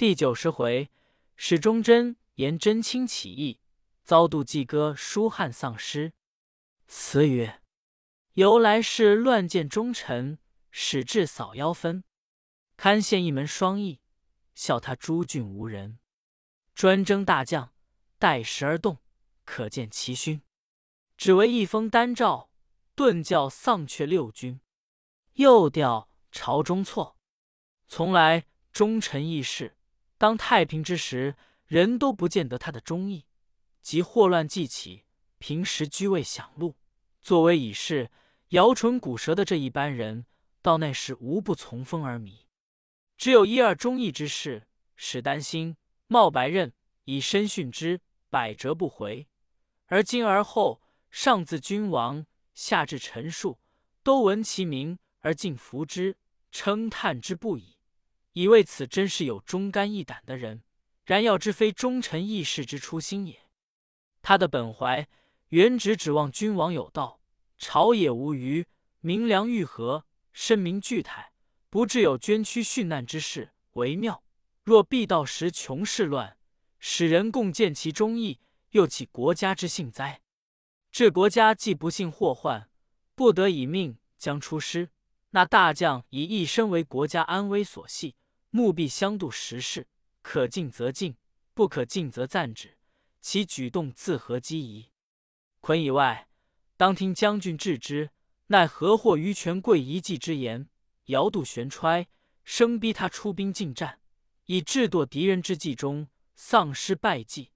[0.00, 0.90] 第九十回，
[1.36, 3.60] 史忠贞言真卿起义，
[4.02, 6.14] 遭杜季歌书汉丧尸。
[6.86, 7.60] 词曰：
[8.32, 10.38] 由来是乱箭忠臣，
[10.70, 12.02] 始至扫妖分。
[12.78, 14.00] 堪羡一门双翼，
[14.54, 15.98] 笑他诸郡无人。
[16.74, 17.74] 专征大将，
[18.18, 18.96] 待时而动，
[19.44, 20.40] 可见其勋。
[21.18, 22.48] 只为一封单诏，
[22.94, 24.62] 顿教丧却六军。
[25.34, 27.18] 又调朝中错，
[27.86, 29.76] 从来忠臣义士。
[30.20, 31.34] 当太平之时，
[31.64, 33.24] 人都不见得他的忠义；
[33.80, 35.06] 即祸乱既起，
[35.38, 36.76] 平时居位享禄，
[37.22, 38.10] 作为已事，
[38.50, 40.26] 摇唇鼓舌的这一般人，
[40.60, 42.40] 到那时无不从风而靡。
[43.16, 49.26] 只有一二忠义之士，史丹心、冒白刃以身殉之，百折不回。
[49.86, 53.58] 而今而后，上自君王，下至臣庶，
[54.02, 56.18] 都闻其名而敬服之，
[56.52, 57.78] 称叹之不已。
[58.32, 60.62] 以为此真是有忠肝义胆的人，
[61.04, 63.40] 然要之非忠臣义士之初心也。
[64.22, 65.08] 他的本怀
[65.48, 67.20] 原只指望君王有道，
[67.58, 68.66] 朝野无虞，
[69.00, 71.32] 民良愈和，身民俱泰，
[71.68, 74.22] 不致有捐躯殉难之事为妙。
[74.62, 76.36] 若必到时穷事乱，
[76.78, 78.38] 使人共见其忠义，
[78.70, 80.20] 又岂国家之幸哉？
[80.92, 82.70] 治国家既不幸祸患，
[83.14, 84.90] 不得以命将出师。
[85.30, 88.16] 那大将以一生为国家安危所系。
[88.50, 89.86] 目必相度时事，
[90.22, 91.16] 可进则进，
[91.54, 92.76] 不可进则暂止。
[93.20, 94.90] 其举动自何机宜？
[95.60, 96.28] 捆以外，
[96.76, 98.10] 当听将军治之。
[98.48, 100.68] 奈何或于权贵一计之言，
[101.04, 102.08] 摇度悬揣，
[102.42, 104.00] 生逼他出兵进战，
[104.46, 107.52] 以智堕敌人之计中，丧失败绩，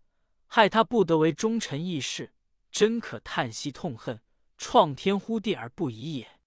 [0.46, 2.32] 害他不得为忠臣义士，
[2.70, 4.20] 真可叹息痛恨，
[4.56, 6.38] 创天呼地而不已也。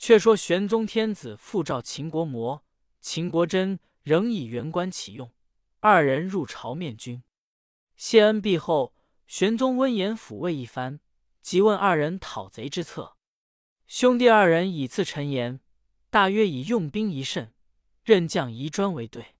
[0.00, 2.64] 却说玄宗天子复召秦国模。
[3.02, 5.30] 秦国真仍以原官启用，
[5.80, 7.22] 二人入朝面君，
[7.96, 8.94] 谢恩毕后，
[9.26, 11.00] 玄宗温言抚慰一番，
[11.42, 13.18] 即问二人讨贼之策。
[13.86, 15.60] 兄弟二人以次陈言，
[16.08, 17.52] 大约以用兵宜慎，
[18.02, 19.36] 任将宜专为对。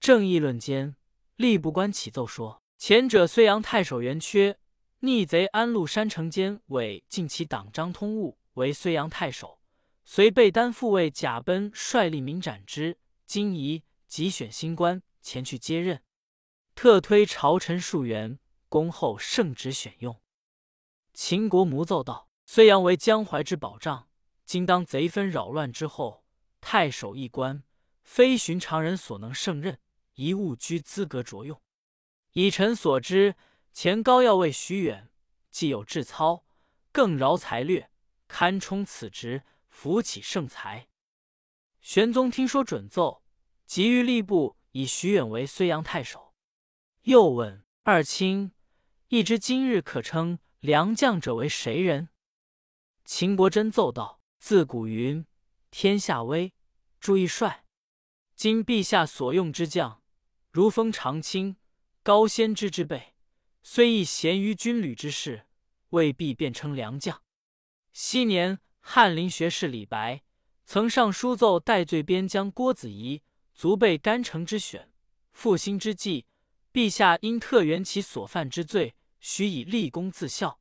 [0.00, 0.96] 正议论间，
[1.36, 4.58] 吏部官启奏说：前者睢阳太守袁缺，
[5.00, 9.58] 逆贼安禄山城监委进其党张通务为睢阳太守。
[10.04, 16.02] 随被单副尉贾奔率吏民斩之，今宜即选新官前去接任，
[16.74, 20.20] 特推朝臣数员，恭候圣旨选用。
[21.14, 24.08] 秦国模奏道：“睢阳为江淮之保障，
[24.44, 26.24] 今当贼分扰乱之后，
[26.60, 27.62] 太守一官，
[28.02, 29.78] 非寻常人所能胜任，
[30.14, 31.60] 宜务居资格着用。
[32.32, 33.36] 以臣所知，
[33.72, 35.10] 前高要尉徐远
[35.50, 36.44] 既有志操，
[36.90, 37.90] 更饶才略，
[38.26, 40.86] 堪充此职。”扶起圣才，
[41.80, 43.24] 玄宗听说准奏，
[43.66, 46.34] 即谕吏部以徐远为睢阳太守。
[47.00, 48.52] 又问二卿
[49.08, 52.10] ：“一知今日可称良将者为谁人？”
[53.04, 55.26] 秦国真奏道：“自古云
[55.72, 56.52] 天下威，
[57.00, 57.64] 注意帅。
[58.36, 60.02] 今陛下所用之将，
[60.52, 61.56] 如封长卿、
[62.04, 63.14] 高仙芝之辈，
[63.62, 65.46] 虽亦贤于军旅之事，
[65.88, 67.20] 未必便称良将。
[67.92, 70.22] 昔年。”翰林学士李白
[70.64, 73.22] 曾上书奏戴罪边疆郭子仪，
[73.54, 74.92] 足备干城之选，
[75.32, 76.26] 复兴之计。
[76.72, 80.60] 陛下因特原其所犯之罪，许以立功自效。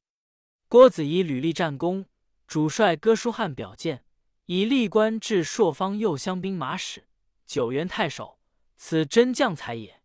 [0.67, 2.05] 郭子仪屡立战功，
[2.47, 4.05] 主帅哥舒翰表见，
[4.45, 7.07] 以立官至朔方右乡兵马使、
[7.45, 8.39] 九原太守，
[8.77, 10.01] 此真将才也。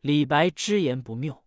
[0.00, 1.44] 李白之言不谬。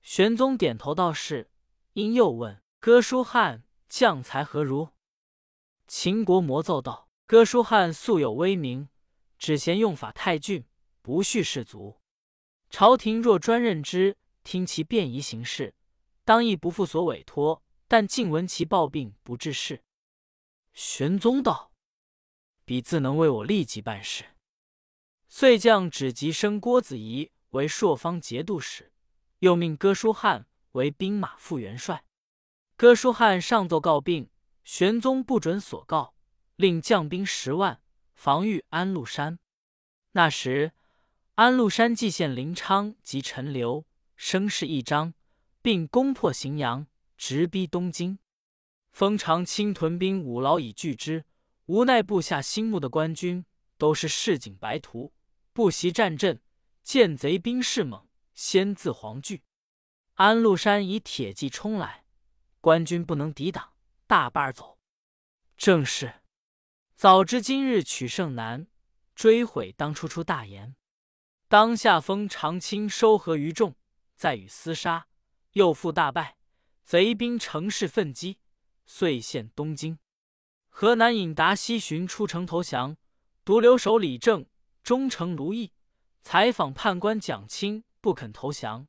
[0.00, 1.50] 玄宗点头道是，
[1.92, 4.93] 因又问哥舒翰将才何如？
[5.86, 8.88] 秦国模奏道：“哥舒翰素有威名，
[9.38, 10.64] 只嫌用法太峻，
[11.02, 12.00] 不恤士卒。
[12.70, 15.74] 朝廷若专任之，听其便宜行事，
[16.24, 17.62] 当亦不负所委托。
[17.86, 19.84] 但尽闻其暴病，不治事。”
[20.72, 21.70] 玄宗道
[22.64, 24.24] ：“彼自能为我立即办事。”
[25.28, 28.92] 遂将旨急升郭子仪为朔方节度使，
[29.40, 32.04] 又命哥舒翰为兵马副元帅。
[32.76, 34.30] 哥舒翰上奏告病。
[34.64, 36.14] 玄宗不准所告，
[36.56, 37.80] 令将兵十万
[38.14, 39.38] 防御安禄山。
[40.12, 40.72] 那时，
[41.34, 43.84] 安禄山蓟县临昌及陈留，
[44.16, 45.12] 声势一张，
[45.60, 46.86] 并攻破荥阳，
[47.18, 48.18] 直逼东京。
[48.90, 51.26] 封长清屯兵五牢以拒之，
[51.66, 53.44] 无奈部下心目的官军
[53.76, 55.12] 都是市井白徒，
[55.52, 56.40] 不习战阵，
[56.82, 59.42] 见贼兵势猛，先自惶惧。
[60.14, 62.04] 安禄山以铁骑冲来，
[62.60, 63.73] 官军不能抵挡。
[64.06, 64.78] 大半走，
[65.56, 66.20] 正是
[66.94, 68.66] 早知今日取胜难，
[69.14, 70.76] 追悔当初出大言。
[71.48, 73.74] 当下封长清收合于众，
[74.14, 75.06] 再与厮杀，
[75.52, 76.36] 又复大败，
[76.82, 78.38] 贼兵乘势奋击，
[78.84, 79.98] 遂陷东京。
[80.68, 82.98] 河南尹达西巡出城投降，
[83.42, 84.44] 独留守李正、
[84.82, 85.72] 忠诚卢毅
[86.20, 88.86] 采访判官蒋钦，不肯投降。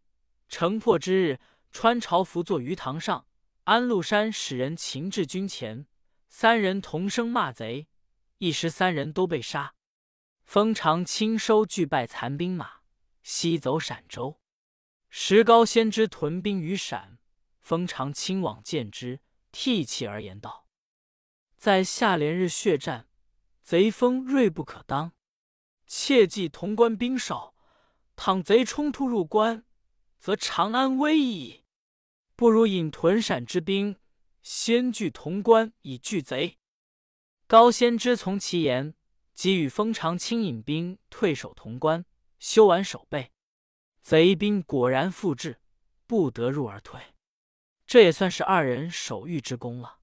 [0.50, 1.40] 城破之日，
[1.72, 3.26] 穿朝服坐于堂上，
[3.66, 5.88] 安禄山使人擒至军前，
[6.30, 7.88] 三人同声骂贼，
[8.38, 9.74] 一时三人都被杀。
[10.44, 12.82] 封长清收拒败残兵马，
[13.24, 14.40] 西走陕州。
[15.10, 17.18] 石高先知屯兵于陕，
[17.60, 19.22] 封长清往见之，
[19.52, 20.68] 涕泣而言道。
[21.58, 23.10] 在下连日血战，
[23.64, 25.14] 贼锋锐不可当。
[25.88, 27.56] 切记潼关兵少，
[28.16, 29.66] 倘贼冲突入关，
[30.20, 31.65] 则长安危矣。
[32.38, 33.96] 不如引屯陕之兵，
[34.44, 36.58] 先据潼关以拒贼。
[37.48, 38.94] 高仙芝从其言，
[39.34, 42.04] 即与封长清引兵退守潼关，
[42.38, 43.32] 修完守备。
[44.02, 45.62] 贼兵果然复至，
[46.06, 47.00] 不得入而退。
[47.88, 50.00] 这也算是二人守御之功了。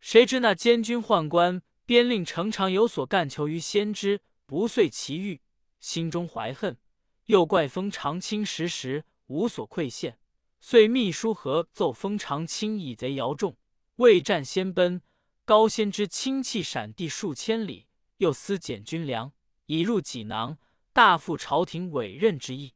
[0.00, 5.42] 谁知那监军宦官边令程长有所干求于先知，不遂其欲，
[5.78, 6.78] 心中怀恨，
[7.26, 10.18] 又怪封长清时时无所馈献，
[10.60, 13.56] 遂密书和奏封长清以贼摇众，
[13.96, 15.02] 未战先奔。
[15.44, 19.32] 高仙芝轻弃闪地数千里，又思减军粮，
[19.66, 20.58] 已入济囊，
[20.92, 22.74] 大负朝廷委任之意。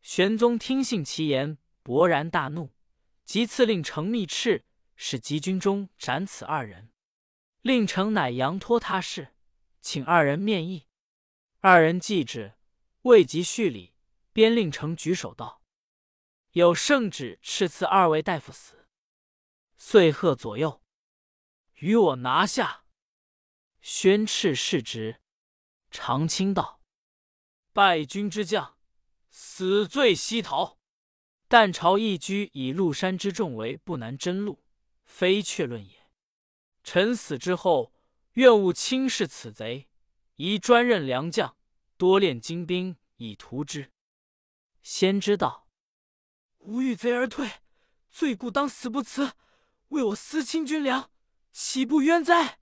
[0.00, 2.70] 玄宗听信其言，勃然大怒，
[3.24, 4.62] 即赐令程密敕。
[5.00, 6.90] 使集军中斩此二人，
[7.62, 9.28] 令程乃佯托他事，
[9.80, 10.86] 请二人面议。
[11.60, 12.54] 二人既至，
[13.02, 13.92] 未及叙礼，
[14.32, 15.57] 边令程举手道
[16.58, 18.88] ：“有圣旨敕赐二位大夫死。”
[19.78, 20.82] 遂喝左右
[21.78, 22.84] ：“与我拿下！”
[23.80, 25.20] 宣敕事职。
[25.90, 26.82] 常卿道
[27.72, 28.76] ：“败军之将，
[29.30, 30.78] 死罪西逃。
[31.46, 34.64] 但朝义居以禄山之众为不难真路。”
[35.06, 36.10] 非确论也。
[36.82, 37.94] 臣死之后，
[38.32, 39.88] 愿勿轻视此贼，
[40.34, 41.56] 宜专任良将，
[41.96, 43.92] 多练精兵以图之。
[44.82, 45.67] 先知道，
[46.58, 47.50] 吾遇贼而退，
[48.10, 49.32] 罪故当死不辞，
[49.88, 51.10] 为我私亲军粮，
[51.52, 52.58] 岂不冤哉？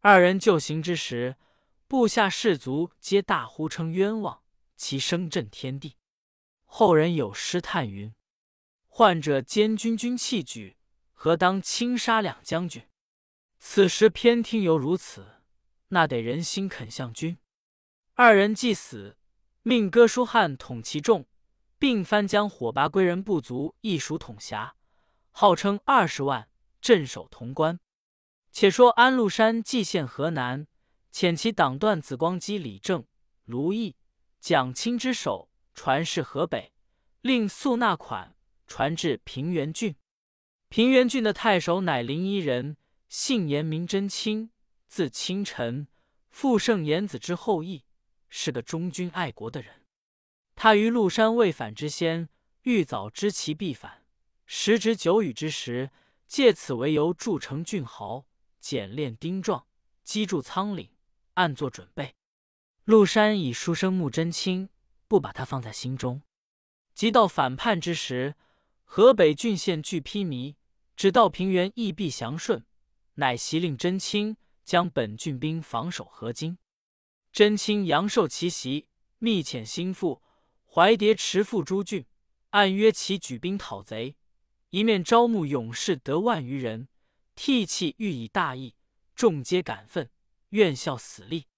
[0.00, 1.36] 二人就行之时，
[1.86, 4.42] 部下士卒皆大呼称冤枉，
[4.76, 5.96] 其声震天地。
[6.64, 8.14] 后人有诗叹云
[8.86, 10.76] ：“患者监军军器举。”
[11.20, 12.84] 何当轻杀两将军？
[13.58, 15.42] 此时偏听犹如此，
[15.88, 17.38] 那得人心肯向君。
[18.14, 19.18] 二人既死，
[19.62, 21.26] 命哥舒翰统其众，
[21.78, 24.74] 并番将火拔归人部族一属统辖，
[25.30, 26.48] 号称二十万，
[26.80, 27.78] 镇守潼关。
[28.50, 30.66] 且说安禄山蓟县河南，
[31.12, 33.04] 遣其党断子光基李正、
[33.44, 33.94] 卢毅、
[34.40, 36.72] 蒋钦之首传使河北，
[37.20, 38.34] 令速纳款，
[38.66, 39.94] 传至平原郡。
[40.68, 42.76] 平原郡的太守乃临沂人，
[43.08, 44.50] 姓严，名真卿，
[44.88, 45.86] 字清臣，
[46.30, 47.84] 父盛严子之后裔，
[48.28, 49.77] 是个忠君爱国的人。
[50.60, 52.28] 他于麓山未返之先，
[52.62, 54.02] 欲早知其必返，
[54.44, 55.92] 时值九雨之时，
[56.26, 58.26] 借此为由筑成郡豪，
[58.58, 59.68] 简练丁壮，
[60.02, 60.88] 积筑仓廪，
[61.34, 62.16] 暗作准备。
[62.86, 64.68] 麓山以书生穆真卿，
[65.06, 66.22] 不把他放在心中。
[66.92, 68.34] 即到反叛之时，
[68.82, 70.56] 河北郡县俱披靡。
[70.96, 72.66] 只道平原亦必祥顺，
[73.14, 76.58] 乃袭令真卿将本郡兵防守河津。
[77.30, 78.88] 真卿阳受其袭，
[79.18, 80.20] 密遣心腹
[80.78, 82.06] 怀蝶持赴诸郡，
[82.50, 84.14] 暗约其举兵讨贼。
[84.70, 86.86] 一面招募勇士得万余人，
[87.34, 88.76] 涕泣欲以大义，
[89.16, 90.08] 众皆感愤，
[90.50, 91.48] 愿效死力。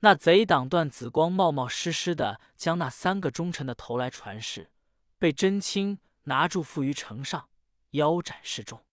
[0.00, 4.70] 那贼党段子光冒冒失失的将那三个忠臣的头来传世，
[5.18, 7.48] 被真卿拿住缚于城上。
[7.92, 8.84] 腰斩示众，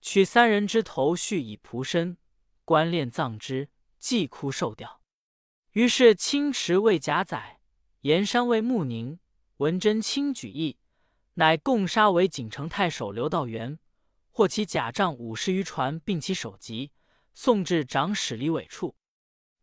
[0.00, 2.16] 取三人之头续以仆身，
[2.64, 3.68] 官殓葬之，
[3.98, 5.02] 祭哭受吊。
[5.72, 7.53] 于是青池为贾载，
[8.04, 9.18] 盐山为穆宁，
[9.56, 10.76] 文贞卿举义，
[11.36, 13.78] 乃共杀为锦城太守刘道元，
[14.30, 16.92] 获其甲仗五十余船，并其首级，
[17.32, 18.94] 送至长史李伟处。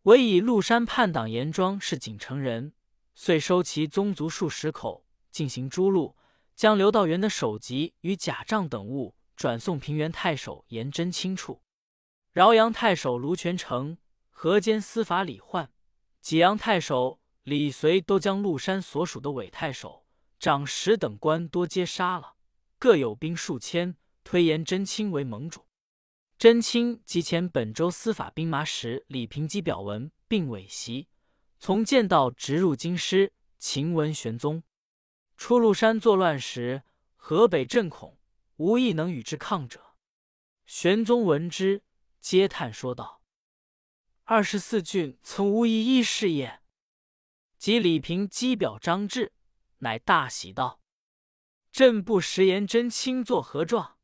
[0.03, 2.73] 唯以麓山叛党严庄是锦城人，
[3.13, 6.15] 遂收其宗族数十口，进行诛戮。
[6.55, 11.61] 将刘道元的首级与甲仗等物转送平原太守严真卿处，
[12.33, 13.99] 饶阳太守卢全成、
[14.31, 15.71] 河间司法李焕、
[16.19, 20.05] 济阳太守李随都将麓山所属的伪太守、
[20.39, 22.35] 长史等官多皆杀了，
[22.77, 25.65] 各有兵数千，推延真卿为盟主。
[26.37, 31.07] 真卿即遣本州司法兵马使李平基表文，并伪袭，
[31.57, 34.63] 从剑道直入京师，秦闻玄宗
[35.35, 36.83] 出鹿山作乱时，
[37.15, 38.19] 河北震恐，
[38.57, 39.95] 无一能与之抗者。
[40.67, 41.83] 玄宗闻之，
[42.21, 43.23] 嗟叹说道
[44.25, 46.60] ：“二十四郡曾无一一事也。”
[47.61, 49.33] 及李平击表张志，
[49.77, 50.81] 乃大喜道
[51.71, 53.99] ：“朕不识颜真卿作何状，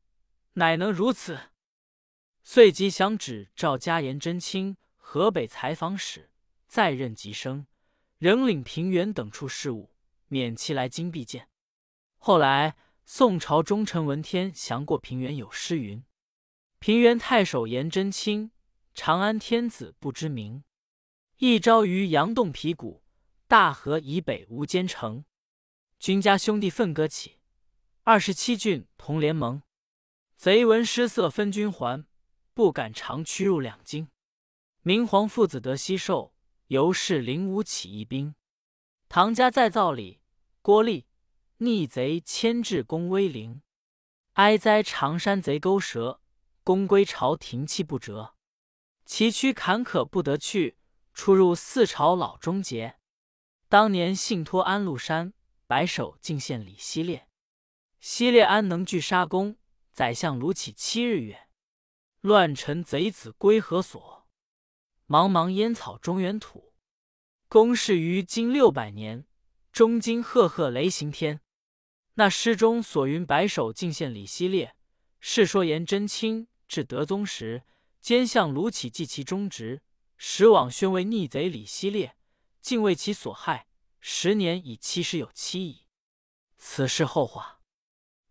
[0.52, 1.50] 乃能如此？”
[2.44, 6.30] 遂即想旨召加颜真卿河北采访使，
[6.68, 7.66] 再任吉生，
[8.18, 9.90] 仍领平原等处事务，
[10.28, 11.48] 免其来京避见。
[12.18, 16.04] 后来宋朝忠臣文天降过平原，有诗云
[16.78, 18.52] ：“平原太守颜真卿，
[18.94, 20.62] 长安天子不知名。
[21.38, 23.02] 一朝于杨洞皮谷。”
[23.48, 25.24] 大河以北无坚城，
[25.98, 27.38] 君家兄弟奋戈起，
[28.02, 29.62] 二十七郡同联盟。
[30.36, 32.04] 贼闻失色分军还，
[32.52, 34.10] 不敢长驱入两京。
[34.82, 36.34] 明皇父子得西寿，
[36.66, 38.34] 由是灵武起义兵。
[39.08, 40.20] 唐家再造礼，
[40.60, 41.06] 郭立
[41.56, 43.62] 逆贼牵制攻威灵。
[44.34, 46.20] 哀哉长山贼钩蛇，
[46.62, 48.34] 公归朝廷气不折。
[49.06, 50.76] 崎岖坎坷不得去，
[51.14, 52.97] 出入四朝老终结。
[53.70, 55.34] 当年信托安禄山，
[55.66, 57.28] 白首进献李希烈。
[58.00, 59.58] 希烈安能拒杀公？
[59.92, 61.48] 宰相卢杞七日月，
[62.22, 64.26] 乱臣贼子归何所？
[65.06, 66.72] 茫茫烟草中原土。
[67.46, 69.26] 公事于今六百年，
[69.70, 71.42] 中今赫赫雷行天。
[72.14, 74.74] 那诗中所云白首进献李希烈，
[75.20, 77.64] 是说颜真卿至德宗时，
[78.00, 79.82] 奸相卢杞记其忠直，
[80.16, 82.14] 使往宣为逆贼李希烈。
[82.60, 83.66] 竟为其所害，
[84.00, 85.86] 十年已七十有七矣。
[86.56, 87.60] 此事后话。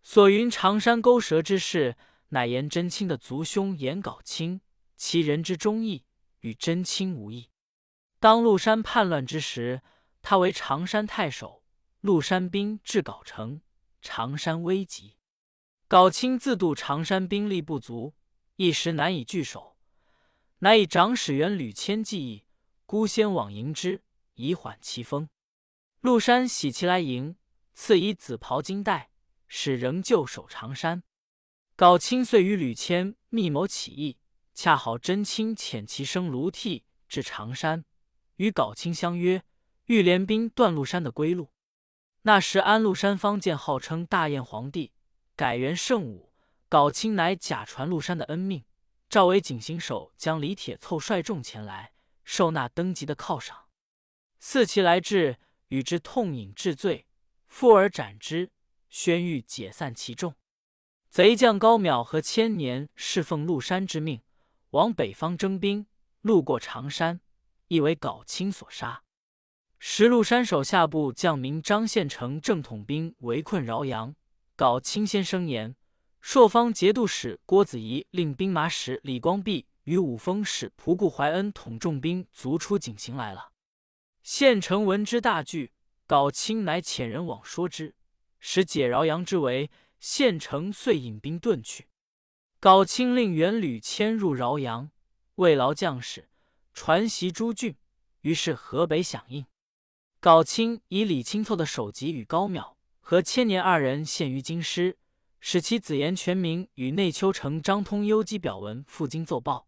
[0.02, 1.96] 所云长山勾蛇之事，
[2.28, 4.60] 乃颜真卿的族兄颜杲卿，
[4.96, 6.04] 其人之忠义
[6.40, 7.50] 与真卿无异。
[8.18, 9.82] 当鹿山叛乱之时，
[10.22, 11.62] 他为常山太守，
[12.00, 13.60] 鹿山兵至藪城，
[14.00, 15.16] 常山危急。
[15.88, 18.14] 杲卿自度常山兵力不足，
[18.56, 19.78] 一时难以据守，
[20.58, 22.44] 乃以长史员吕谦计议，
[22.84, 24.02] 孤先往迎之。
[24.46, 25.28] 以缓其风。
[26.00, 27.36] 陆山喜其来迎，
[27.74, 29.10] 赐以紫袍金带，
[29.46, 31.02] 使仍旧守长山。
[31.76, 34.18] 杲卿遂与吕谦密谋起义，
[34.54, 37.84] 恰好真卿遣其生卢替至长山，
[38.36, 39.42] 与杲卿相约，
[39.86, 41.52] 欲联兵断陆山的归路。
[42.22, 44.92] 那时安禄山方见号称大燕皇帝，
[45.36, 46.32] 改元圣武。
[46.68, 48.64] 杲卿乃假传陆山的恩命，
[49.08, 51.92] 召为警行手将李铁凑率众前来，
[52.24, 53.67] 受纳登基的犒赏。
[54.40, 57.06] 四其来至，与之痛饮治罪，
[57.46, 58.50] 复而斩之，
[58.88, 60.34] 宣谕解散其众。
[61.10, 64.22] 贼将高邈和千年侍奉陆山之命，
[64.70, 65.86] 往北方征兵，
[66.20, 67.20] 路过常山，
[67.66, 69.02] 亦为杲卿所杀。
[69.78, 74.14] 时陆山手下部将名张献成正统兵围困饶阳，
[74.56, 75.74] 杲清先声言，
[76.20, 83.52] 朔方节度使郭子仪令兵马使李光弼与五峰使仆固怀恩统重兵卒出井陉来了。
[84.30, 85.72] 县城闻之大惧，
[86.06, 87.94] 杲卿乃遣人往说之，
[88.38, 89.70] 使解饶阳之围。
[90.00, 91.88] 县城遂引兵遁去。
[92.60, 94.90] 杲卿令元吕迁入饶阳，
[95.36, 96.28] 慰劳将士，
[96.74, 97.74] 传檄诸郡。
[98.20, 99.46] 于是河北响应。
[100.20, 104.98] 杲卿以李清凑的首级与高邈和千年二人献于京师，
[105.40, 109.66] 使其子言全名与内丘城张通幽赍表文赴京奏报。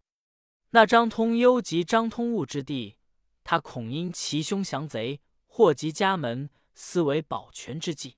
[0.69, 2.97] 那张通幽及张通误之地。
[3.43, 8.17] 他恐因其兄降贼，祸及家门，思为保全之计。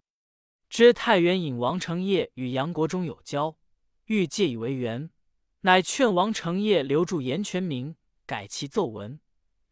[0.70, 3.58] 知太原尹王承业与杨国忠有交，
[4.06, 5.10] 欲借以为援，
[5.62, 9.20] 乃劝王承业留住严全明，改其奏文，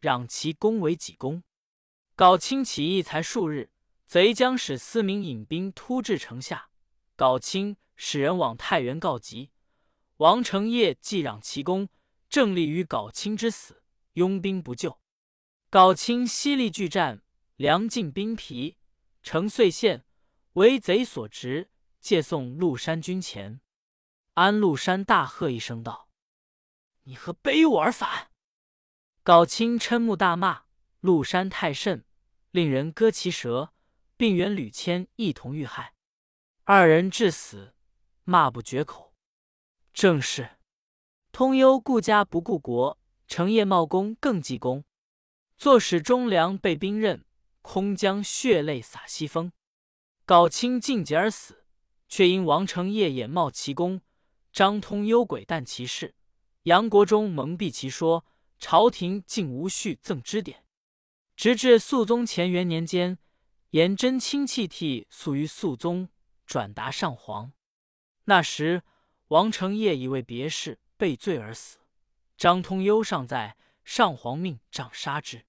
[0.00, 1.42] 让其攻为己功。
[2.16, 3.70] 杲卿起义才数日，
[4.06, 6.70] 贼将使司明引兵突至城下，
[7.16, 9.50] 杲清使人往太原告急。
[10.18, 11.88] 王承业既攘其功，
[12.28, 13.82] 正立于杲清之死，
[14.12, 15.01] 拥兵不救。
[15.72, 17.22] 杲卿犀利拒战，
[17.56, 18.76] 粮尽兵疲，
[19.22, 20.04] 城遂陷，
[20.52, 23.62] 为贼所执，借送陆山军前。
[24.34, 26.10] 安禄山大喝一声道
[27.04, 28.32] ：“你何背我而反？”
[29.24, 30.64] 杲卿嗔目大骂
[31.00, 32.04] 陆山太甚，
[32.50, 33.72] 令人割其舌，
[34.18, 35.94] 并援吕谦一同遇害。
[36.64, 37.72] 二人至死，
[38.24, 39.14] 骂不绝口。
[39.94, 40.58] 正是
[41.32, 44.84] 通幽顾家不顾国，成业茂功更济功。
[45.62, 47.24] 坐使忠良被兵刃，
[47.60, 49.52] 空将血泪洒西风。
[50.26, 51.64] 杲卿尽节而死，
[52.08, 54.00] 却因王承业掩冒其功，
[54.52, 56.16] 张通幽诡诞其事，
[56.64, 58.24] 杨国忠蒙蔽其说，
[58.58, 60.64] 朝廷竟无序赠之典。
[61.36, 63.18] 直至肃宗乾元年间，
[63.70, 66.08] 颜真卿弃替诉于肃宗，
[66.44, 67.52] 转达上皇。
[68.24, 68.82] 那时
[69.28, 71.78] 王承业已为别事被罪而死，
[72.36, 75.46] 张通忧尚在，上皇命杖杀之，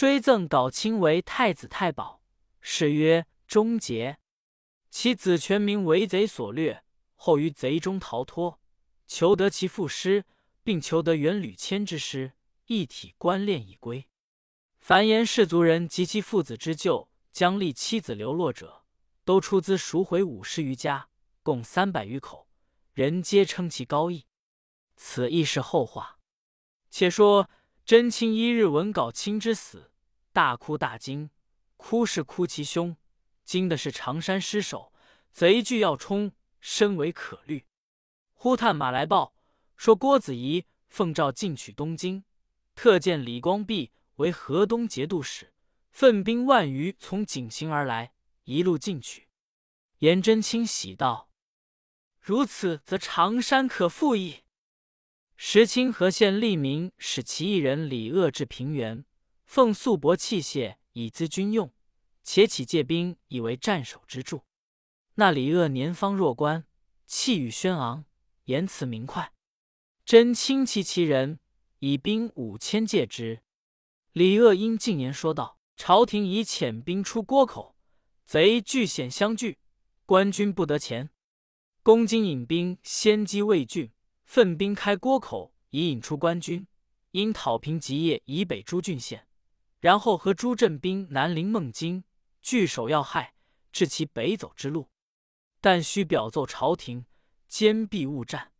[0.00, 2.22] 追赠杲卿为太子太保，
[2.62, 4.18] 谥曰忠节。
[4.88, 6.82] 其子全名为贼所掠，
[7.16, 8.62] 后于贼中逃脱，
[9.06, 10.24] 求得其父师，
[10.62, 12.32] 并求得元吕谦之师，
[12.64, 14.08] 一体官练以归。
[14.78, 18.86] 凡言氏族人及其父子之旧，将立妻子流落者，
[19.26, 21.10] 都出资赎回五十余家，
[21.42, 22.48] 共三百余口，
[22.94, 24.24] 人皆称其高义。
[24.96, 26.18] 此亦是后话。
[26.88, 27.50] 且说
[27.84, 29.89] 真卿一日闻杲卿之死，
[30.40, 31.28] 大哭大惊，
[31.76, 32.96] 哭是哭其兄。
[33.44, 34.90] 惊的是常山失守，
[35.30, 36.32] 贼惧要冲，
[36.62, 37.66] 深为可虑。
[38.32, 39.34] 忽探马来报，
[39.76, 42.24] 说郭子仪奉诏进取东京，
[42.74, 45.52] 特见李光弼为河东节度使，
[45.90, 49.28] 奋兵万余从井陉而来，一路进取。
[49.98, 51.28] 颜真卿喜道
[52.18, 54.44] ：“如此，则常山可复矣。”
[55.36, 59.04] 时清河县吏民使其一人李鄂至平原，
[59.50, 61.72] 奉素帛器械以资军用。
[62.22, 64.44] 且起借兵以为战守之助。
[65.14, 66.66] 那李鄂年方弱冠，
[67.04, 68.04] 气宇轩昂，
[68.44, 69.32] 言辞明快。
[70.04, 71.40] 真亲其其人，
[71.80, 73.42] 以兵五千借之。
[74.12, 77.74] 李鄂因进言说道：“朝廷已遣兵出郭口，
[78.24, 79.58] 贼据险相拒，
[80.06, 81.10] 官军不得前。
[81.82, 83.90] 公今引兵先击魏郡，
[84.22, 86.68] 奋兵开郭口，以引出官军。
[87.10, 89.26] 因讨平吉业以北诸郡县，
[89.80, 92.04] 然后和朱振兵南临孟津。”
[92.42, 93.34] 据守要害，
[93.70, 94.88] 至其北走之路，
[95.60, 97.04] 但须表奏朝廷，
[97.48, 98.52] 坚壁勿战。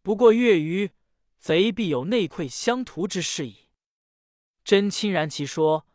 [0.00, 0.90] 不过月余，
[1.38, 3.68] 贼必有内溃相屠之势矣。
[4.64, 5.86] 真亲然其说，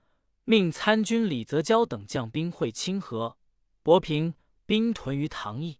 [0.44, 3.38] 命参军李泽交等将兵会清河、
[3.82, 4.36] 博平，
[4.68, 5.80] 兵屯于唐邑。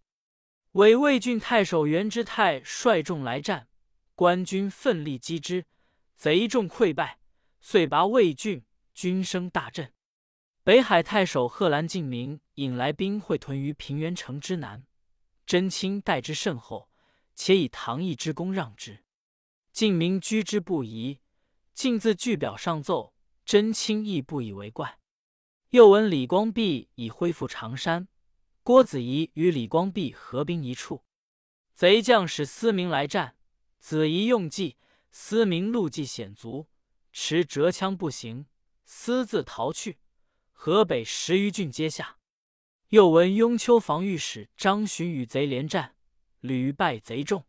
[0.72, 3.68] 伪魏郡太守袁之泰率众来战，
[4.16, 5.66] 官军奋力击之，
[6.16, 7.20] 贼众溃败，
[7.60, 9.92] 遂拔魏郡，军声大振。
[10.62, 14.86] 北海太守贺兰敬明引来兵会屯于平原城之南，
[15.44, 16.88] 真卿待之甚厚，
[17.34, 19.04] 且以唐义之功让之。
[19.72, 21.20] 敬明居之不疑，
[21.74, 23.12] 竟自据表上奏，
[23.44, 25.00] 真卿亦不以为怪。
[25.70, 28.08] 又闻李光弼已恢复常山，
[28.62, 31.04] 郭子仪与李光弼合兵一处，
[31.74, 33.36] 贼将使司明来战，
[33.80, 34.78] 子仪用计，
[35.10, 36.68] 司明路迹险足，
[37.12, 38.46] 持折枪步行，
[38.84, 39.98] 私自逃去。
[40.52, 42.18] 河北十余郡皆下。
[42.88, 45.96] 又闻雍丘防御使张巡与贼连战，
[46.40, 47.44] 屡败贼众。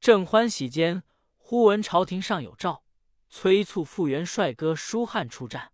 [0.00, 1.04] 正欢喜间，
[1.36, 2.82] 忽闻朝廷上有诏，
[3.28, 5.72] 催促复员帅哥舒翰出战。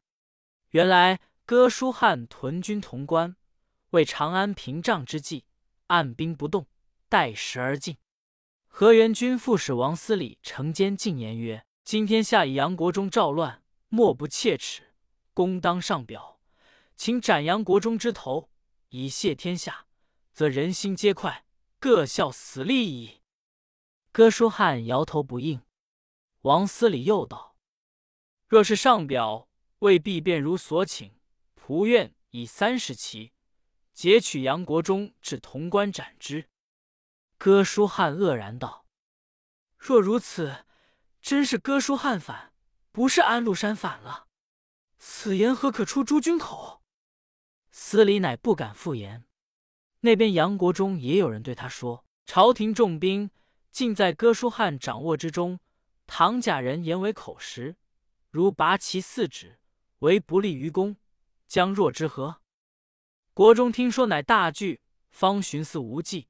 [0.70, 3.36] 原来哥舒翰屯军潼关，
[3.90, 5.46] 为长安屏障之计，
[5.86, 6.66] 按兵不动，
[7.08, 7.96] 待时而进。
[8.66, 13.59] 河源军副使王思礼承间进言曰：“今天下以杨国忠赵乱，
[13.90, 14.94] 莫不切齿，
[15.34, 16.40] 公当上表。”
[16.96, 18.50] 请斩杨国忠之头，
[18.90, 19.86] 以谢天下，
[20.34, 21.46] 则人心皆快，
[21.78, 23.22] 各效死力矣。
[24.12, 25.62] 哥舒翰摇头不应。
[26.42, 27.56] 王思礼又道
[28.48, 29.48] ：“若是上表，
[29.78, 31.18] 未必便如所请。
[31.56, 33.32] 仆愿以三十骑
[33.94, 36.50] 截取杨国忠，至潼关斩之。”
[37.38, 38.84] 哥舒翰愕然道
[39.78, 40.66] ：“若如此，
[41.22, 42.49] 真是哥舒翰反，
[42.92, 44.26] 不是安禄山反了。
[44.98, 46.82] 此言何可出诸君口？”
[47.70, 49.24] 司礼乃不敢复言。
[50.00, 53.30] 那边杨国忠也有人对他说：“朝廷重兵
[53.70, 55.60] 尽在哥舒翰掌握之中，
[56.06, 57.76] 唐贾人言为口实，
[58.30, 59.60] 如拔其四指，
[60.00, 60.96] 为不利于公，
[61.46, 62.40] 将若之何？”
[63.32, 66.28] 国忠听说，乃大惧，方寻思无计。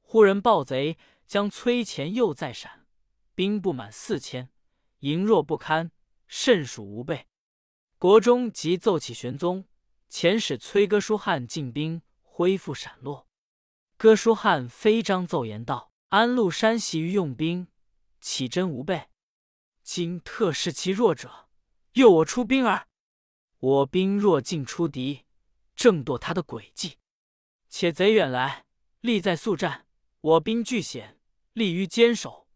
[0.00, 2.86] 忽人报贼将崔钱又再闪，
[3.34, 4.50] 兵不满四千，
[4.98, 5.92] 营弱不堪，
[6.30, 7.26] 甚属无备。
[7.98, 9.66] 国忠即奏起玄宗。
[10.08, 13.28] 遣使催哥舒翰进兵，恢复闪落。
[13.96, 17.68] 哥舒翰飞章奏言道：“安禄山习于用兵，
[18.20, 19.08] 岂真无备？
[19.84, 21.48] 今特示其弱者，
[21.92, 22.88] 诱我出兵耳。
[23.60, 25.26] 我兵若尽出敌，
[25.76, 26.98] 正堕他的诡计。
[27.68, 28.66] 且贼远来，
[29.00, 29.86] 力在速战，
[30.20, 31.20] 我兵惧险，
[31.52, 32.48] 利于坚守。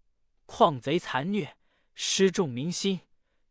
[0.44, 1.56] 况贼残虐，
[1.94, 3.02] 失众民心，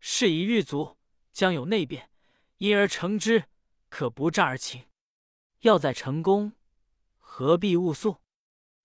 [0.06, 0.98] 事以日足，
[1.32, 2.10] 将有内变，
[2.58, 3.46] 因而成之。”
[3.88, 4.84] 可不战而擒，
[5.62, 6.52] 要在成功，
[7.20, 8.18] 何必误速？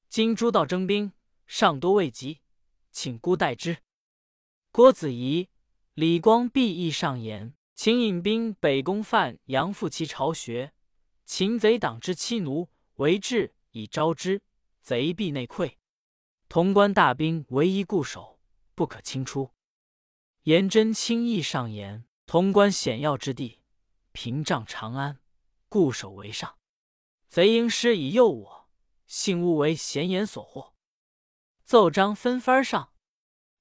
[0.08, 1.12] 今诸道征兵
[1.46, 2.40] 尚多未及，
[2.92, 3.78] 请姑待之。
[4.70, 5.48] 郭子仪、
[5.94, 10.72] 李光弼亦上言，秦引兵北攻范阳复其巢穴，
[11.24, 14.40] 擒贼党之妻奴，为质以招之，
[14.80, 15.72] 贼必内溃。
[16.48, 18.38] 潼关大兵唯一固守，
[18.76, 19.50] 不可轻出。
[20.48, 23.58] 颜真卿意上言：潼关险要之地，
[24.12, 25.20] 屏障长安，
[25.68, 26.56] 固守为上。
[27.28, 28.70] 贼应师以诱我，
[29.06, 30.72] 幸勿为闲言所惑。
[31.64, 32.94] 奏章分番上，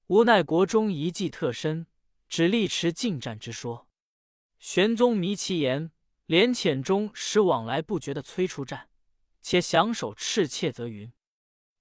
[0.06, 1.86] 无奈国中一计特深，
[2.26, 3.86] 只力持近战之说。
[4.58, 5.90] 玄宗迷其言，
[6.24, 8.88] 连遣中使往来不绝的催出战，
[9.42, 11.12] 且降首赤切，则云：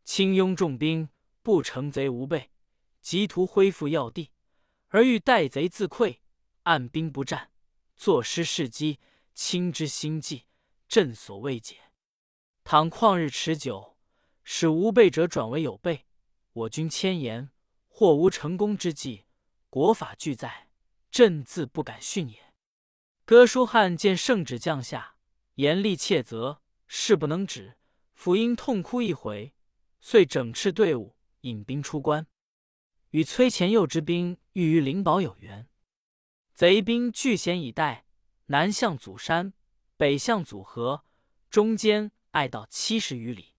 [0.04, 1.08] 轻拥重兵，
[1.42, 2.52] 不成贼无备，
[3.00, 4.32] 急图恢复要地，
[4.90, 6.20] 而欲待贼自溃，
[6.64, 7.52] 按兵不战，
[7.96, 9.00] 坐失时机，
[9.34, 10.46] 轻之心计，
[10.88, 11.92] 朕所未解。
[12.64, 13.98] 倘旷日持久，
[14.44, 16.06] 使无备者转为有备，
[16.54, 17.52] 我军千言，
[17.88, 19.26] 或无成功之计。
[19.70, 20.70] 国法俱在，
[21.12, 22.54] 朕自不敢训也。
[23.26, 25.18] 哥舒翰见圣旨降下，
[25.56, 27.78] 严厉切责，事不能止，
[28.14, 29.54] 辅因痛哭一回，
[30.00, 32.26] 遂整饬队伍，引兵出关。
[33.18, 35.68] 与崔前右之兵欲于灵宝有缘，
[36.54, 38.06] 贼兵据险以待，
[38.46, 39.54] 南向祖山，
[39.98, 41.04] 北向祖河，
[41.50, 43.56] 中间隘道七十余里。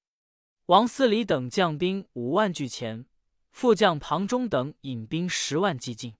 [0.67, 3.07] 王思礼等将兵五万拒前，
[3.51, 6.15] 副将庞忠等引兵十万击进。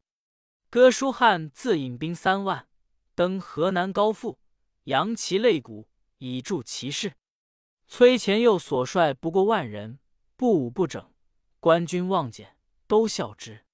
[0.69, 2.67] 哥舒翰自引兵三万。
[3.15, 4.41] 登河南高阜，
[4.87, 5.87] 扬旗擂鼓，
[6.19, 7.15] 以助其势。
[7.87, 10.01] 崔前佑所率不过万人，
[10.35, 11.13] 不武不整，
[11.61, 12.57] 官军望见，
[12.89, 13.65] 都笑之。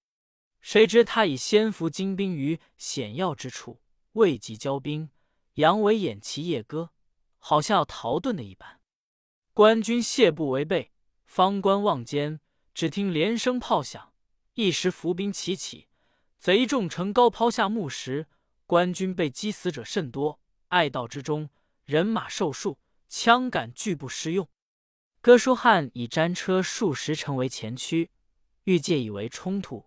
[0.60, 3.80] 谁知他已先伏精兵于险要之处，
[4.12, 5.10] 未及交兵，
[5.54, 6.90] 扬尾掩旗夜歌，
[7.38, 8.80] 好像要逃遁的一般。
[9.52, 10.92] 官军谢步为备，
[11.26, 12.40] 方观望间，
[12.74, 14.12] 只听连声炮响，
[14.54, 15.88] 一时伏兵齐起，
[16.38, 18.26] 贼众乘高抛下木石。
[18.66, 21.50] 官军被击死者甚多，隘道之中
[21.84, 22.78] 人马受数，
[23.10, 24.48] 枪杆俱不施用。
[25.20, 28.10] 哥舒翰以战车数十乘为前驱，
[28.64, 29.86] 欲借以为冲突。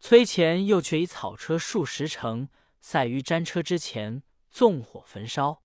[0.00, 2.48] 崔前又却以草车数十乘
[2.80, 5.62] 塞于战车之前，纵火焚烧。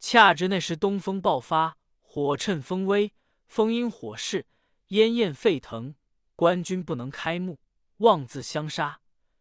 [0.00, 3.12] 恰值那时东风爆发，火趁风威，
[3.46, 4.46] 风因火势，
[4.88, 5.94] 烟焰沸腾，
[6.34, 7.58] 官军不能开目，
[7.98, 9.00] 妄自相杀。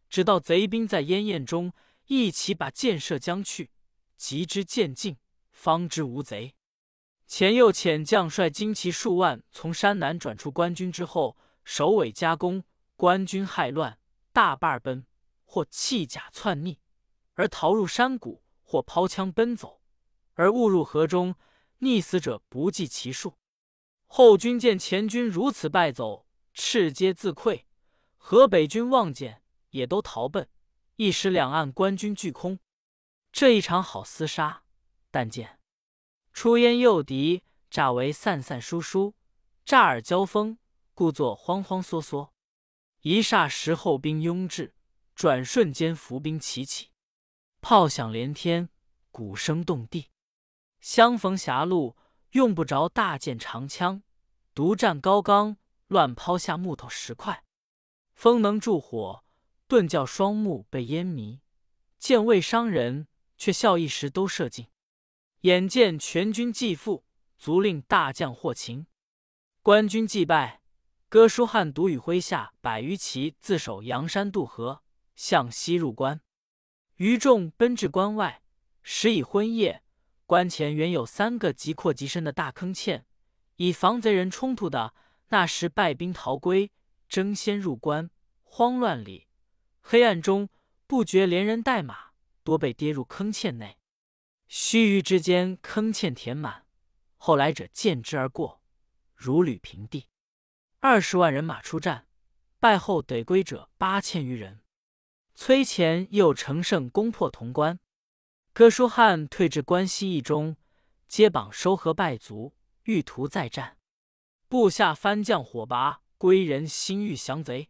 [0.10, 1.74] 直到贼兵在烟焰中。
[2.08, 3.72] 一起把箭射将去，
[4.18, 5.16] 及之渐近，
[5.54, 6.54] 方知无贼。
[7.26, 12.64] 前又遣将帅精骑数万从山南转出官军之后，首尾夹攻，
[12.96, 14.00] 官军害乱，
[14.32, 15.06] 大半奔，
[15.46, 16.80] 或弃甲窜逆，
[17.34, 19.82] 而逃入山谷，或抛枪奔走，
[20.34, 21.36] 而误入河中，
[21.80, 23.38] 溺死者不计其数。
[24.08, 27.64] 后军见前军如此败走，赤皆自溃。
[28.18, 30.48] 河北军望见，也都逃奔。
[30.96, 32.60] 一时两岸官军俱空，
[33.32, 34.64] 这一场好厮杀。
[35.10, 35.60] 但见
[36.32, 39.14] 出烟诱敌，诈为散散疏疏；
[39.66, 40.58] 诈尔交锋，
[40.94, 42.34] 故作慌慌缩缩。
[43.02, 44.76] 一霎时后兵拥至，
[45.16, 46.92] 转瞬间伏兵齐起，
[47.62, 48.70] 炮响连天，
[49.12, 50.10] 鼓声动地。
[50.80, 51.98] 相逢狭路，
[52.32, 54.04] 用不着大剑长枪，
[54.54, 57.44] 独占高冈，乱抛下木头石块，
[58.14, 59.24] 风能助火。
[59.68, 61.42] 顿教双目被烟迷，
[61.98, 64.68] 见未伤人，却笑一时都射尽。
[65.42, 67.04] 眼见全军既覆，
[67.38, 68.88] 足令大将获擒。
[69.62, 70.62] 官军既败，
[71.14, 74.82] 哥舒翰独与麾下百余骑自守阳山渡河，
[75.16, 76.20] 向西入关。
[76.96, 78.42] 余众奔至关外，
[78.82, 79.84] 时已昏夜。
[80.26, 83.06] 关前原有三个极阔极深的大坑堑，
[83.58, 84.96] 以防贼人冲突的。
[85.28, 86.72] 那时败兵逃归，
[87.08, 88.10] 争先入关，
[88.42, 89.28] 慌乱里。
[89.82, 90.50] 黑暗中，
[90.88, 93.78] 不觉连人带马多被跌入坑堑内，
[94.48, 96.66] 须臾之间，坑堑填满。
[97.18, 98.64] 后来者见之而过，
[99.16, 100.08] 如履平地。
[100.86, 102.08] 二十万人马出战，
[102.60, 104.60] 败后得归者八千余人。
[105.34, 107.80] 崔前又乘胜攻破潼关，
[108.52, 110.58] 哥舒翰退至关西一中，
[111.08, 113.78] 接榜收合败卒，欲图再战。
[114.50, 117.70] 部下番将火拔归人心欲降贼。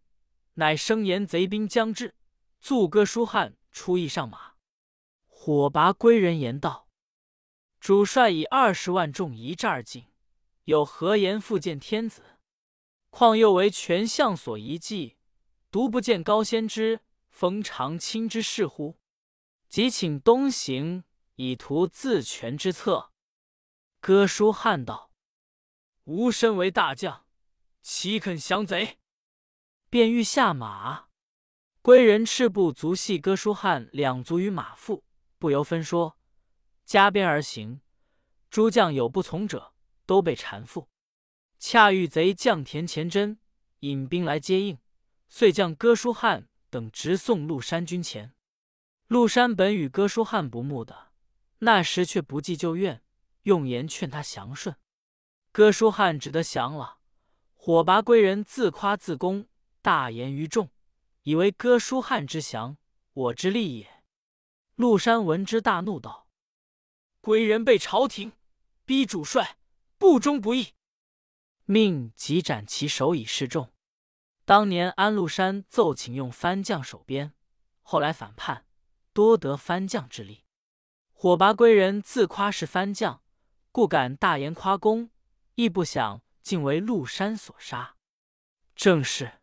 [0.55, 2.15] 乃声言贼兵将至，
[2.59, 4.53] 卒哥舒翰出驿上马。
[5.27, 6.87] 火拔归人言道
[7.79, 10.07] ：“主帅以二十万众一战而进，
[10.63, 12.32] 有何言复见天子？
[13.15, 15.17] 况又为权相所遗迹，
[15.69, 18.97] 独不见高仙芝、封长卿之事乎？
[19.69, 21.03] 即请东行，
[21.35, 23.11] 以图自全之策。”
[24.01, 25.11] 哥舒翰道
[26.05, 27.27] ：“吾身为大将，
[27.83, 28.97] 岂肯降贼？”
[29.91, 31.09] 便欲下马，
[31.83, 35.03] 归人赤部足系哥舒翰两足于马腹，
[35.37, 36.17] 不由分说，
[36.83, 37.79] 加鞭而行。
[38.49, 39.75] 诸将有不从者，
[40.07, 40.87] 都被缠缚。
[41.65, 43.39] 恰遇贼将田前真
[43.79, 44.77] 引兵来接应，
[45.29, 48.33] 遂将哥舒翰等直送陆山军前。
[49.07, 51.13] 陆山本与哥舒翰不睦的，
[51.59, 53.01] 那时却不计旧怨，
[53.43, 54.75] 用言劝他降顺。
[55.53, 56.97] 哥舒翰只得降了。
[57.53, 59.47] 火拔归人自夸自功，
[59.81, 60.69] 大言于众，
[61.21, 62.75] 以为哥舒翰之降，
[63.13, 64.03] 我之利也。
[64.75, 66.27] 陆山闻之，大怒道
[67.21, 68.33] ：“归人被朝廷
[68.83, 69.55] 逼主帅，
[69.97, 70.73] 不忠不义。”
[71.65, 73.73] 命即斩其首以示众。
[74.45, 77.33] 当年安禄山奏请用番将守边，
[77.81, 78.65] 后来反叛，
[79.13, 80.43] 多得番将之力。
[81.13, 83.23] 火拔归人自夸是番将，
[83.71, 85.11] 故敢大言夸功，
[85.55, 87.95] 亦不想竟为陆山所杀。
[88.75, 89.39] 正是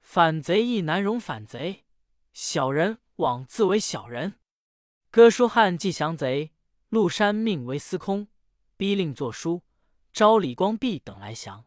[0.00, 1.84] 反贼亦难容反贼，
[2.32, 4.38] 小人枉自为小人。
[5.10, 6.52] 哥舒翰既降贼，
[6.88, 8.28] 陆山命为司空，
[8.76, 9.62] 逼令作书。
[10.12, 11.66] 招李光弼等来降，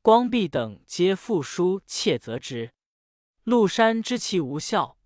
[0.00, 2.72] 光弼等皆复书窃责之。
[3.42, 4.98] 陆山知其无效，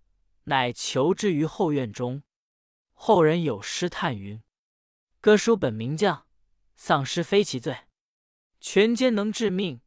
[0.45, 2.23] 乃求之于后院中。
[2.93, 4.41] 后人有诗叹云
[5.19, 6.25] ：“哥舒本名将，
[6.75, 7.87] 丧失非其罪。
[8.59, 9.81] 权奸能致命，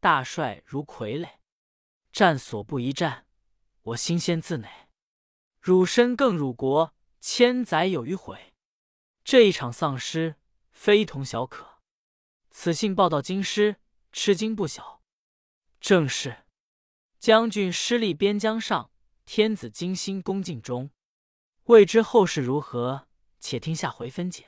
[0.00, 1.38] 大帅如傀儡。
[2.12, 3.26] 战所不宜战，
[3.82, 4.88] 我心先自馁。
[5.60, 8.54] 辱身更辱国，千载有余悔。
[9.24, 10.36] 这一场丧失，
[10.70, 11.66] 非同小可。”
[12.60, 13.76] 此信报到京师，
[14.10, 15.00] 吃惊不小。
[15.78, 16.38] 正是
[17.20, 18.90] 将军失利边疆上，
[19.24, 20.90] 天子精心恭敬中。
[21.66, 23.06] 未知后事如何，
[23.38, 24.47] 且听下回分解。